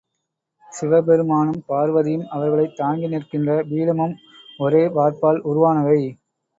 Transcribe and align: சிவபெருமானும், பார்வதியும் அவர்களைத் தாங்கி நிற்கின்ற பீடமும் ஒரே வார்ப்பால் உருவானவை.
சிவபெருமானும், 0.71 1.59
பார்வதியும் 1.67 2.25
அவர்களைத் 2.29 2.75
தாங்கி 2.75 3.07
நிற்கின்ற 3.07 3.61
பீடமும் 3.69 4.17
ஒரே 4.59 4.85
வார்ப்பால் 4.91 5.43
உருவானவை. 5.47 5.99